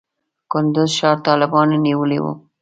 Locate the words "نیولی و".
1.85-2.25